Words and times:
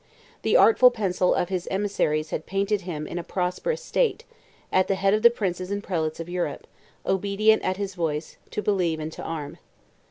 The 0.41 0.57
artful 0.57 0.89
pencil 0.89 1.35
of 1.35 1.49
his 1.49 1.67
emissaries 1.69 2.31
had 2.31 2.47
painted 2.47 2.81
him 2.81 3.05
in 3.05 3.19
a 3.19 3.23
prosperous 3.23 3.83
state; 3.83 4.23
at 4.71 4.87
the 4.87 4.95
head 4.95 5.13
of 5.13 5.21
the 5.21 5.29
princes 5.29 5.69
and 5.69 5.83
prelates 5.83 6.19
of 6.19 6.27
Europe, 6.27 6.65
obedient 7.05 7.61
at 7.61 7.77
his 7.77 7.93
voice, 7.93 8.37
to 8.49 8.63
believe 8.63 8.99
and 8.99 9.11
to 9.11 9.21
arm. 9.21 9.59